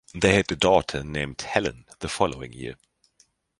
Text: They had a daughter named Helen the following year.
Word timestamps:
They 0.15 0.33
had 0.33 0.51
a 0.51 0.55
daughter 0.55 1.03
named 1.03 1.41
Helen 1.43 1.85
the 1.99 2.09
following 2.09 2.53
year. 2.53 2.73